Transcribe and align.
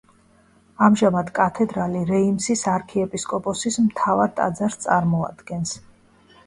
ამჟამად 0.85 1.29
კათედრალი 1.39 2.01
რეიმსის 2.13 2.65
არქიეპისკოპოსის 2.73 3.79
მთავარ 3.91 4.35
ტაძარს 4.41 4.83
წარმოადგენს. 4.89 5.79